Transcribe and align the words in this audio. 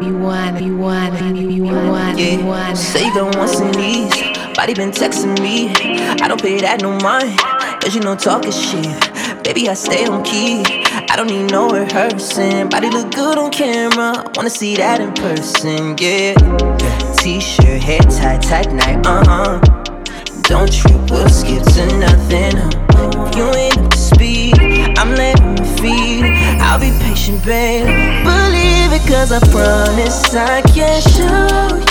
You 0.00 0.16
want, 0.16 0.62
you 0.62 0.76
want, 0.76 1.20
you 1.36 1.64
want, 1.64 2.16
you 2.16 2.44
want. 2.44 2.78
Say 2.78 3.10
the 3.10 3.24
once 3.36 3.58
in 3.58 3.72
these. 3.72 4.14
Body 4.54 4.72
been 4.72 4.92
texting 4.92 5.36
me. 5.42 5.70
I 6.22 6.28
don't 6.28 6.40
pay 6.40 6.60
that 6.60 6.80
no 6.80 6.96
mind. 6.98 7.36
Cause 7.82 7.96
you 7.96 8.00
know 8.00 8.14
talking 8.14 8.52
shit. 8.52 9.42
Baby, 9.42 9.68
I 9.68 9.74
stay 9.74 10.06
on 10.06 10.22
key. 10.22 10.62
I 11.10 11.16
don't 11.16 11.26
need 11.26 11.50
no 11.50 11.70
rehearsing. 11.70 12.68
Body 12.68 12.88
look 12.88 13.12
good 13.12 13.36
on 13.36 13.50
camera. 13.50 14.22
I 14.24 14.32
wanna 14.36 14.50
see 14.50 14.76
that 14.76 15.00
in 15.00 15.12
person, 15.14 15.96
yeah. 15.98 16.34
yeah. 16.38 17.14
T-shirt, 17.16 17.82
hair 17.82 17.98
tie, 17.98 18.38
tight 18.38 18.72
night, 18.72 19.04
uh-huh. 19.04 19.58
Don't 20.42 20.72
trip, 20.72 21.10
we'll 21.10 21.28
skip 21.28 21.64
to 21.74 21.98
nothing. 21.98 22.54
If 23.26 23.36
you 23.36 23.52
ain't 23.54 23.78
up 23.78 23.90
to 23.90 23.98
speed, 23.98 24.54
I'm 24.96 25.16
letting 25.16 25.57
feet. 25.80 26.24
I'll 26.60 26.78
be 26.78 26.90
patient, 27.00 27.44
babe. 27.44 27.86
Believe 28.24 28.92
it, 28.92 29.06
cause 29.08 29.32
I 29.32 29.40
promise 29.50 30.34
I 30.34 30.62
can 30.62 31.00
show 31.02 31.76
you. 31.76 31.87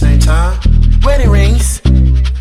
Same 0.00 0.18
time. 0.18 0.58
Wedding 1.02 1.28
rings, 1.28 1.82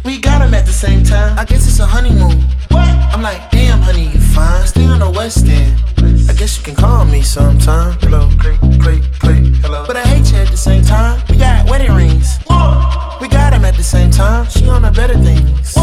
we 0.05 0.17
got 0.17 0.41
'em 0.41 0.53
at 0.53 0.65
the 0.65 0.71
same 0.71 1.03
time. 1.03 1.37
I 1.37 1.43
guess 1.43 1.67
it's 1.67 1.79
a 1.79 1.85
honeymoon. 1.85 2.37
What? 2.69 2.87
I'm 3.13 3.21
like, 3.21 3.51
damn, 3.51 3.81
honey, 3.81 4.07
you 4.13 4.21
fine. 4.35 4.65
Stay 4.65 4.85
on 4.85 4.99
the 4.99 5.09
west 5.09 5.45
end. 5.45 5.73
I 6.29 6.33
guess 6.39 6.57
you 6.57 6.63
can 6.63 6.75
call 6.75 7.03
me 7.03 7.21
sometime. 7.21 7.97
Hello, 8.01 8.29
click, 8.41 8.59
click, 8.83 9.03
click, 9.23 9.43
hello. 9.63 9.83
But 9.85 9.97
I 9.97 10.05
hate 10.11 10.31
you 10.31 10.37
at 10.37 10.49
the 10.55 10.61
same 10.69 10.83
time. 10.83 11.21
We 11.29 11.35
got 11.35 11.69
wedding 11.69 11.93
rings. 12.01 12.39
We 13.21 13.27
got 13.27 13.51
'em 13.53 13.65
at 13.65 13.75
the 13.75 13.87
same 13.95 14.09
time. 14.09 14.47
She 14.53 14.69
on 14.69 14.83
the 14.83 14.91
better 14.91 15.17
things. 15.27 15.73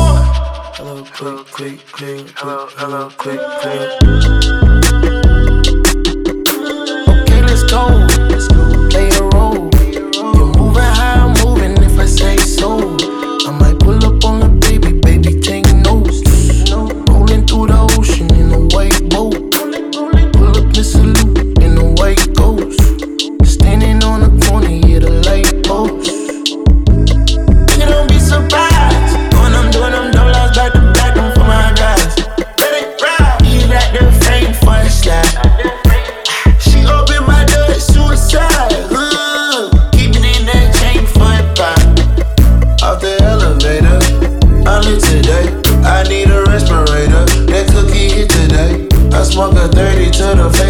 Hello, 0.78 1.04
click, 1.16 1.46
click, 1.56 1.78
click, 1.92 2.24
hello, 2.38 2.68
hello, 2.80 3.02
click, 3.22 3.40
click. 3.60 3.88
Okay, 7.20 7.40
let's 7.48 7.64
go. 7.74 8.15
Smoke 49.46 49.58
a 49.58 49.68
30 49.68 50.10
to 50.10 50.34
the 50.42 50.50
face, 50.58 50.65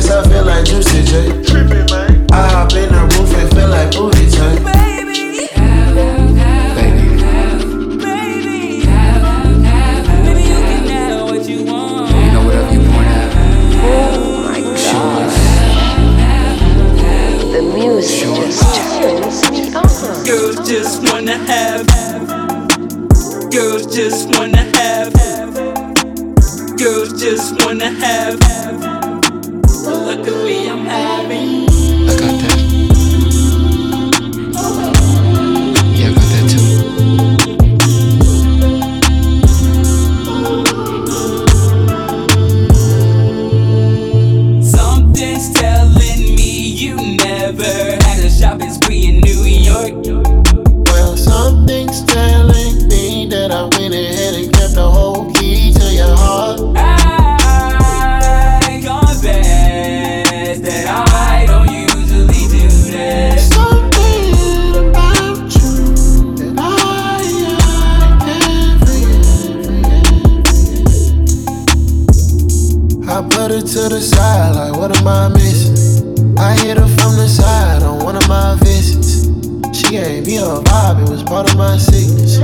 the 73.96 74.02
side, 74.02 74.54
like, 74.54 74.76
what 74.76 74.94
am 74.94 75.08
I 75.08 75.28
missing? 75.28 76.38
I 76.38 76.54
hit 76.58 76.76
her 76.76 76.86
from 76.98 77.16
the 77.16 77.26
side 77.26 77.82
on 77.82 78.04
one 78.04 78.14
of 78.14 78.28
my 78.28 78.54
visits. 78.60 79.24
She 79.72 79.88
gave 79.92 80.26
me 80.26 80.36
a 80.36 80.60
vibe, 80.68 81.00
it 81.02 81.08
was 81.08 81.22
part 81.22 81.50
of 81.50 81.56
my 81.56 81.78
sickness. 81.78 82.36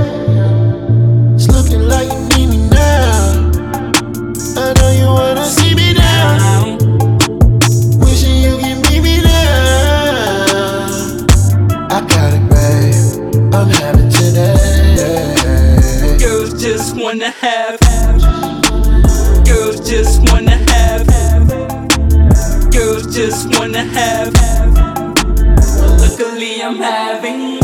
It's 1.35 1.47
looking 1.53 1.87
like 1.87 2.11
you 2.11 2.19
need 2.33 2.49
me 2.49 2.57
now. 2.69 3.51
I 4.57 4.73
know 4.79 4.89
you 4.97 5.05
wanna 5.05 5.45
see 5.45 5.75
me 5.75 5.93
now. 5.93 6.75
Wishing 8.01 8.37
you 8.45 8.57
can 8.57 8.81
meet 8.89 9.01
me 9.03 9.21
there. 9.21 10.89
I 11.95 11.97
got 12.13 12.33
it, 12.33 12.49
babe. 12.49 13.53
I'm 13.53 13.69
having 13.69 14.09
today. 14.09 16.17
Girls 16.17 16.53
just 16.59 16.95
wanna 16.95 17.29
have. 17.29 17.79
Girls 19.45 19.79
just 19.87 20.19
wanna 20.31 20.49
have. 20.49 20.72
Girls 22.83 23.15
just 23.15 23.57
wanna 23.57 23.81
have. 23.81 24.33
Well, 24.35 25.97
Luckily, 25.99 26.61
I'm 26.61 26.75
having. 26.75 27.62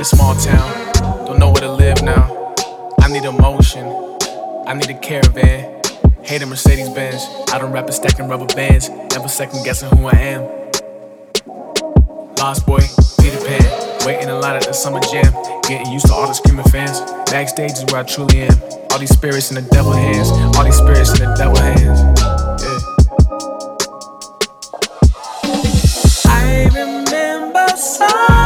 A 0.00 0.04
small 0.04 0.34
town, 0.34 0.94
don't 1.26 1.38
know 1.38 1.50
where 1.50 1.60
to 1.60 1.70
live 1.70 2.02
now. 2.02 2.54
I 3.00 3.08
need 3.12 3.24
emotion, 3.24 3.84
I 4.66 4.72
need 4.72 4.88
a 4.88 4.98
caravan. 4.98 5.82
Hate 6.22 6.40
a 6.40 6.46
Mercedes 6.46 6.88
Benz. 6.88 7.22
I 7.52 7.58
don't 7.58 7.70
rap 7.70 7.86
a 7.86 7.92
stacking 7.92 8.26
rubber 8.26 8.46
bands, 8.54 8.88
never 8.88 9.28
second 9.28 9.62
guessing 9.62 9.90
who 9.90 10.06
I 10.06 10.16
am. 10.16 10.40
Lost 12.36 12.64
boy, 12.64 12.80
Peter 13.20 13.44
Pan, 13.44 14.06
waiting 14.06 14.30
in 14.30 14.40
line 14.40 14.56
at 14.56 14.62
the 14.62 14.72
summer 14.72 15.00
jam. 15.00 15.34
Getting 15.68 15.92
used 15.92 16.06
to 16.06 16.14
all 16.14 16.26
the 16.26 16.32
screaming 16.32 16.64
fans. 16.64 16.98
Backstage 17.30 17.72
is 17.72 17.84
where 17.92 18.00
I 18.00 18.04
truly 18.04 18.40
am. 18.40 18.58
All 18.92 18.98
these 18.98 19.10
spirits 19.10 19.50
in 19.50 19.62
the 19.62 19.68
devil 19.70 19.92
hands, 19.92 20.30
all 20.56 20.64
these 20.64 20.78
spirits 20.78 21.10
in 21.20 21.28
the 21.28 21.34
devil 21.36 21.58
hands. 21.60 22.00
Yeah. 22.64 22.80
I 26.24 26.70
remember 26.72 27.76
Sundays 27.76 28.39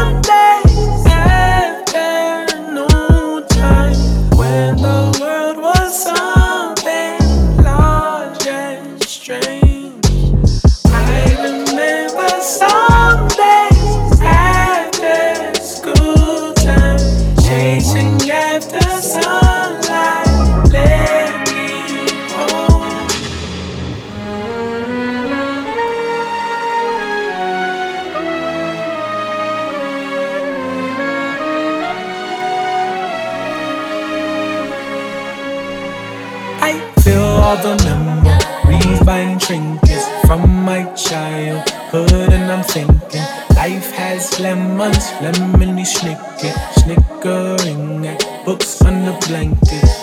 lemony 45.21 45.85
snicket, 45.85 46.57
snickering 46.81 48.07
at 48.07 48.23
books 48.45 48.83
under 48.83 49.17
blankets. 49.27 50.03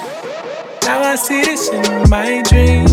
Now 0.85 1.01
I 1.03 1.15
see 1.15 1.41
this 1.43 1.69
in 1.69 2.09
my 2.09 2.41
dreams. 2.49 2.91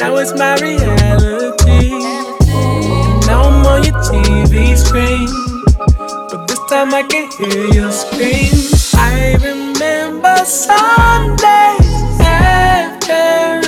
Now 0.00 0.16
it's 0.16 0.32
my 0.34 0.54
reality. 0.60 1.90
Now 3.26 3.42
I'm 3.48 3.66
on 3.66 3.84
your 3.84 3.94
TV 4.08 4.76
screen. 4.76 5.28
But 6.30 6.46
this 6.46 6.60
time 6.68 6.94
I 6.94 7.02
can 7.02 7.30
hear 7.38 7.66
your 7.72 7.92
scream. 7.92 8.52
I 8.94 9.36
remember 9.40 10.36
Sundays 10.44 11.86
after 12.20 13.67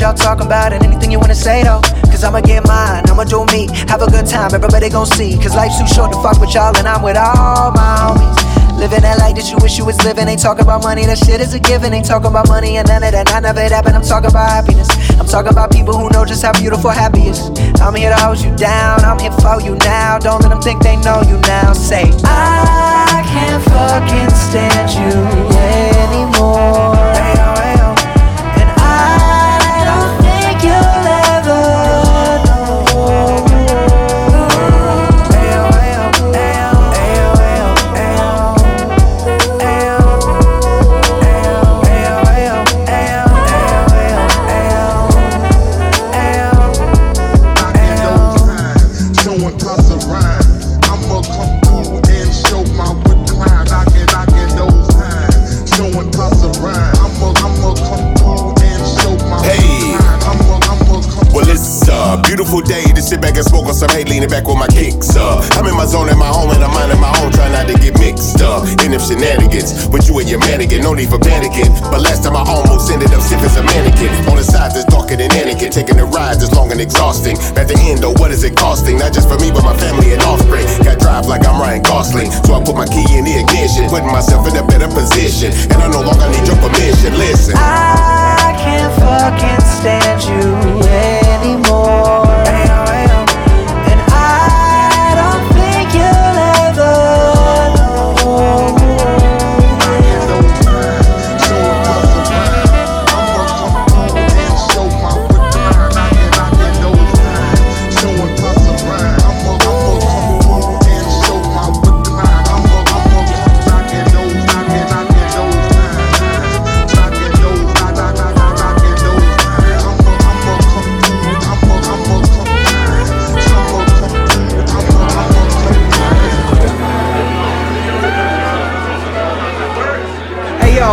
y'all 0.00 0.14
talking 0.14 0.46
about 0.46 0.72
and 0.72 0.84
anything 0.84 1.10
you 1.10 1.18
wanna 1.18 1.34
say 1.34 1.62
though. 1.62 1.80
Cause 2.06 2.22
I'ma 2.22 2.40
get 2.40 2.66
mine, 2.66 3.02
I'ma 3.10 3.24
do 3.24 3.44
me. 3.46 3.68
Have 3.88 4.02
a 4.02 4.10
good 4.10 4.26
time, 4.26 4.54
everybody 4.54 4.88
gon' 4.88 5.06
see. 5.06 5.36
Cause 5.38 5.56
life's 5.56 5.78
too 5.78 5.86
short 5.86 6.12
to 6.12 6.22
fuck 6.22 6.40
with 6.40 6.54
y'all 6.54 6.76
and 6.76 6.86
I'm 6.86 7.02
with 7.02 7.16
all 7.16 7.72
my 7.72 7.96
homies. 7.98 8.48
Living 8.78 9.02
that 9.02 9.18
life 9.18 9.34
that 9.34 9.50
you 9.50 9.58
wish 9.58 9.76
you 9.76 9.84
was 9.84 9.98
living. 10.04 10.28
Ain't 10.28 10.40
talking 10.40 10.62
about 10.62 10.84
money, 10.84 11.04
that 11.06 11.18
shit 11.18 11.40
is 11.40 11.52
a 11.52 11.58
given. 11.58 11.92
Ain't 11.92 12.06
talking 12.06 12.30
about 12.30 12.46
money 12.46 12.76
and 12.76 12.86
none 12.86 13.02
of 13.02 13.10
that, 13.10 13.26
none 13.26 13.44
of 13.44 13.58
it 13.58 13.72
happened. 13.72 13.96
I'm 13.96 14.02
talking 14.02 14.30
about 14.30 14.48
happiness. 14.48 14.88
I'm 15.18 15.26
talking 15.26 15.50
about 15.50 15.72
people 15.72 15.98
who 15.98 16.08
know 16.10 16.24
just 16.24 16.44
how 16.44 16.52
beautiful 16.52 16.90
happy 16.90 17.26
is. 17.26 17.50
I'm 17.80 17.94
here 17.94 18.10
to 18.10 18.16
hold 18.16 18.38
you 18.38 18.54
down, 18.56 19.02
I'm 19.02 19.18
here 19.18 19.32
for 19.32 19.60
you 19.60 19.74
now. 19.82 20.18
Don't 20.18 20.42
let 20.42 20.50
them 20.50 20.62
think 20.62 20.82
they 20.82 20.96
know 21.02 21.22
you 21.26 21.40
now. 21.42 21.72
Say, 21.72 22.06
I 22.22 23.26
can't 23.26 23.62
fucking 23.66 24.30
stand 24.30 24.94
you 24.94 25.10
anymore. 25.58 26.97
Sit 63.08 63.24
back 63.24 63.40
and 63.40 63.46
smoke 63.48 63.64
on 63.64 63.72
some 63.72 63.88
hay, 63.96 64.04
leaning 64.04 64.28
back 64.28 64.44
with 64.44 64.60
my 64.60 64.68
kicks 64.68 65.16
up. 65.16 65.40
I'm 65.56 65.64
in 65.64 65.72
my 65.72 65.88
zone, 65.88 66.12
in 66.12 66.20
my 66.20 66.28
home, 66.28 66.52
and 66.52 66.60
I'm 66.60 66.68
minding 66.76 67.00
my 67.00 67.08
own, 67.24 67.32
trying 67.32 67.56
not 67.56 67.64
to 67.64 67.76
get 67.80 67.96
mixed 67.96 68.44
up 68.44 68.68
in 68.84 68.92
them 68.92 69.00
shenanigans. 69.00 69.88
With 69.88 70.04
you 70.12 70.20
and 70.20 70.28
your 70.28 70.44
mannequin, 70.44 70.84
no 70.84 70.92
need 70.92 71.08
for 71.08 71.16
panicking. 71.16 71.72
But 71.88 72.04
last 72.04 72.28
time 72.28 72.36
I 72.36 72.44
almost 72.44 72.92
ended 72.92 73.08
up 73.16 73.24
stiff 73.24 73.40
as 73.40 73.56
a 73.56 73.64
mannequin. 73.64 74.12
On 74.28 74.36
the 74.36 74.44
side 74.44 74.76
that's 74.76 74.84
darker 74.92 75.16
than 75.16 75.32
Anakin, 75.32 75.72
taking 75.72 75.96
the 75.96 76.04
ride 76.04 76.36
that's 76.36 76.52
long 76.52 76.68
and 76.68 76.84
exhausting. 76.84 77.40
At 77.56 77.64
the 77.72 77.80
end, 77.88 78.04
though, 78.04 78.12
what 78.20 78.28
is 78.28 78.44
it 78.44 78.52
costing? 78.60 79.00
Not 79.00 79.16
just 79.16 79.24
for 79.24 79.40
me, 79.40 79.48
but 79.56 79.64
my 79.64 79.76
family 79.80 80.12
and 80.12 80.20
offspring. 80.28 80.68
Got 80.84 81.00
drive 81.00 81.24
like 81.32 81.48
I'm 81.48 81.56
Ryan 81.56 81.80
Gosling, 81.88 82.28
so 82.44 82.60
I 82.60 82.60
put 82.60 82.76
my 82.76 82.84
key 82.84 83.08
in 83.16 83.24
the 83.24 83.40
ignition, 83.40 83.88
putting 83.88 84.12
myself 84.12 84.44
in 84.44 84.52
a 84.60 84.64
better 84.68 84.88
position. 84.92 85.56
And 85.72 85.80
I 85.80 85.88
no 85.88 86.04
longer 86.04 86.28
need 86.28 86.44
your 86.44 86.60
permission. 86.60 87.16
Listen. 87.16 87.56
I 87.56 88.52
can't 88.60 88.92
fucking 89.00 89.64
stand 89.64 90.20
you 90.28 90.87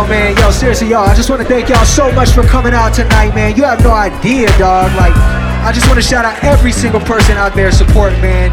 man. 0.08 0.36
Yo, 0.36 0.50
seriously, 0.50 0.88
y'all. 0.88 1.08
I 1.08 1.14
just 1.14 1.30
want 1.30 1.42
to 1.42 1.48
thank 1.48 1.68
y'all 1.68 1.84
so 1.84 2.10
much 2.12 2.30
for 2.30 2.42
coming 2.42 2.72
out 2.72 2.94
tonight, 2.94 3.34
man. 3.34 3.56
You 3.56 3.64
have 3.64 3.82
no 3.82 3.90
idea, 3.90 4.46
dog. 4.58 4.94
Like, 4.96 5.14
I 5.16 5.72
just 5.72 5.86
want 5.86 6.00
to 6.00 6.06
shout 6.06 6.24
out 6.24 6.42
every 6.44 6.72
single 6.72 7.00
person 7.00 7.36
out 7.36 7.54
there 7.54 7.70
supporting, 7.72 8.20
man. 8.20 8.52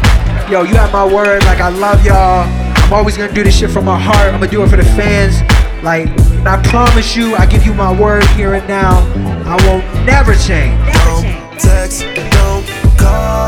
Yo, 0.50 0.62
you 0.62 0.74
have 0.74 0.92
my 0.92 1.04
word. 1.04 1.44
Like, 1.44 1.60
I 1.60 1.68
love 1.68 2.04
y'all. 2.04 2.46
I'm 2.84 2.92
always 2.92 3.16
gonna 3.16 3.32
do 3.32 3.42
this 3.42 3.58
shit 3.58 3.70
from 3.70 3.86
my 3.86 3.98
heart. 3.98 4.32
I'm 4.32 4.40
gonna 4.40 4.50
do 4.50 4.62
it 4.62 4.68
for 4.68 4.76
the 4.76 4.84
fans. 4.84 5.40
Like, 5.82 6.08
I 6.46 6.60
promise 6.64 7.16
you, 7.16 7.34
I 7.34 7.46
give 7.46 7.64
you 7.64 7.74
my 7.74 7.98
word 7.98 8.24
here 8.36 8.54
and 8.54 8.66
now. 8.68 9.00
I 9.46 9.56
won't 9.66 9.84
never 10.04 10.34
change. 10.34 10.78
Don't 11.04 11.58
text, 11.58 12.02
don't 12.32 12.66
call. 12.98 13.43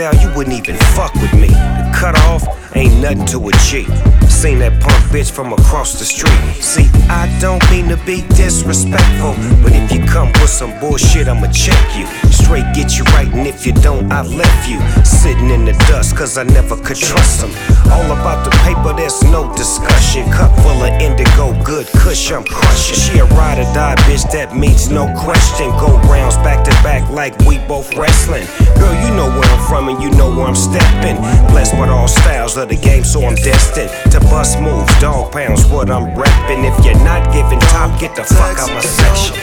Doggy 0.00 0.16
style, 0.16 0.30
you 0.30 0.36
wouldn't 0.36 0.56
even 0.56 0.76
fuck 0.94 1.12
with 1.14 1.32
me. 1.34 1.48
The 1.48 1.92
cut 1.94 2.18
off 2.30 2.44
ain't 2.76 3.00
nothing 3.00 3.26
to 3.26 3.48
a 3.48 3.52
G. 3.68 3.84
Seen 4.28 4.58
that 4.60 4.80
punk 4.80 5.04
bitch 5.12 5.30
from 5.30 5.52
across 5.52 5.98
the 5.98 6.04
street. 6.04 6.32
See, 6.62 6.88
I 7.08 7.26
don't 7.40 7.62
mean 7.70 7.88
to 7.88 7.96
be 8.04 8.22
disrespectful, 8.36 9.34
but 9.62 9.72
if 9.72 9.92
you 9.92 10.04
come 10.06 10.28
with 10.40 10.50
some 10.50 10.78
bullshit, 10.80 11.28
I'ma 11.28 11.48
check 11.48 11.96
you. 11.96 12.06
Get 12.50 12.96
you 12.96 13.04
right, 13.12 13.28
and 13.28 13.46
if 13.46 13.66
you 13.66 13.72
don't, 13.72 14.10
I 14.10 14.22
left 14.22 14.68
you 14.68 14.80
sitting 15.04 15.50
in 15.50 15.66
the 15.66 15.72
dust, 15.90 16.16
cause 16.16 16.38
I 16.38 16.44
never 16.44 16.76
could 16.76 16.96
trust 16.96 17.42
them. 17.42 17.50
All 17.92 18.06
about 18.10 18.44
the 18.44 18.50
paper, 18.64 18.94
there's 18.96 19.22
no 19.24 19.52
discussion. 19.54 20.24
Cup 20.30 20.54
full 20.62 20.80
of 20.80 20.92
indigo, 21.02 21.52
good 21.62 21.86
kush, 21.98 22.32
I'm 22.32 22.42
crushing. 22.44 22.96
She 22.96 23.18
a 23.18 23.26
ride 23.36 23.58
or 23.58 23.68
die 23.74 23.96
bitch, 24.08 24.30
that 24.32 24.56
means 24.56 24.88
no 24.88 25.12
question. 25.18 25.68
Go 25.76 25.98
rounds 26.08 26.36
back 26.36 26.64
to 26.64 26.70
back 26.80 27.10
like 27.10 27.36
we 27.40 27.58
both 27.68 27.94
wrestling. 27.96 28.46
Girl, 28.78 28.94
you 29.04 29.12
know 29.14 29.28
where 29.28 29.50
I'm 29.50 29.68
from 29.68 29.88
and 29.88 30.00
you 30.02 30.10
know 30.16 30.30
where 30.30 30.46
I'm 30.46 30.56
stepping. 30.56 31.16
Blessed 31.52 31.78
with 31.78 31.90
all 31.90 32.08
styles 32.08 32.56
of 32.56 32.70
the 32.70 32.76
game, 32.76 33.04
so 33.04 33.24
I'm 33.26 33.36
destined 33.36 33.90
to 34.12 34.20
bust 34.32 34.58
moves. 34.60 34.88
Dog 35.00 35.32
pounds, 35.32 35.66
what 35.66 35.90
I'm 35.90 36.16
repping. 36.16 36.64
If 36.64 36.84
you're 36.84 37.02
not 37.04 37.32
giving 37.34 37.60
top, 37.68 38.00
get 38.00 38.16
the 38.16 38.24
fuck 38.24 38.56
out 38.58 38.70
my 38.70 38.80
section. 38.80 39.36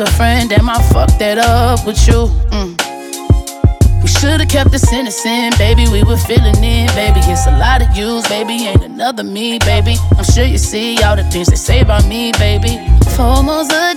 A 0.00 0.06
friend, 0.06 0.50
damn, 0.50 0.68
I 0.68 0.82
fucked 0.92 1.18
that 1.20 1.38
up 1.38 1.86
with 1.86 2.06
you. 2.06 2.28
Mm. 2.50 2.76
We 4.02 4.08
should've 4.08 4.48
kept 4.48 4.70
this 4.70 4.92
innocent, 4.92 5.56
baby. 5.58 5.86
We 5.90 6.02
were 6.02 6.18
feeling 6.18 6.56
it, 6.62 6.94
baby. 6.94 7.20
It's 7.24 7.46
a 7.46 7.56
lot 7.58 7.82
of 7.82 7.96
yous, 7.96 8.28
baby. 8.28 8.66
Ain't 8.66 8.84
another 8.84 9.24
me, 9.24 9.58
baby. 9.60 9.96
I'm 10.18 10.24
sure 10.24 10.44
you 10.44 10.58
see 10.58 11.02
all 11.02 11.16
the 11.16 11.24
things 11.24 11.48
they 11.48 11.56
say 11.56 11.80
about 11.80 12.06
me, 12.06 12.32
baby. 12.32 12.76
FOMO's 13.16 13.70
a 13.70 13.94